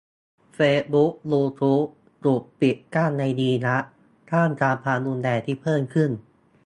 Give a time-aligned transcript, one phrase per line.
[0.55, 1.83] เฟซบุ๊ก ยูทูบ
[2.25, 3.83] ถูกปิดกั้นในอิรัก
[4.31, 6.11] ท่ามกลางความรุนแรงที่เพิ่มขึ้น